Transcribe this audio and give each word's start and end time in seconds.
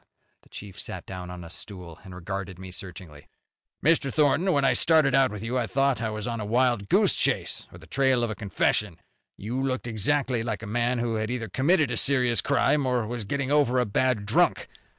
The 0.41 0.49
chief 0.49 0.79
sat 0.79 1.05
down 1.05 1.29
on 1.29 1.43
a 1.43 1.49
stool 1.51 1.99
and 2.03 2.15
regarded 2.15 2.57
me 2.57 2.71
searchingly. 2.71 3.29
"Mr. 3.85 4.11
Thornton, 4.11 4.51
when 4.51 4.65
I 4.65 4.73
started 4.73 5.13
out 5.13 5.29
with 5.29 5.43
you, 5.43 5.59
I 5.59 5.67
thought 5.67 6.01
I 6.01 6.09
was 6.09 6.27
on 6.27 6.39
a 6.39 6.43
wild 6.43 6.89
goose 6.89 7.13
chase 7.13 7.67
or 7.71 7.77
the 7.77 7.85
trail 7.85 8.23
of 8.23 8.31
a 8.31 8.35
confession. 8.35 8.99
You 9.37 9.61
looked 9.61 9.85
exactly 9.85 10.41
like 10.41 10.63
a 10.63 10.65
man 10.65 10.97
who 10.97 11.17
had 11.17 11.29
either 11.29 11.49
committed 11.49 11.91
a 11.91 11.97
serious 11.97 12.41
crime, 12.41 12.87
or 12.87 13.05
was 13.05 13.25
getting 13.25 13.51
over 13.51 13.77
a 13.77 13.85
bad 13.85 14.25
drunk. 14.25 14.67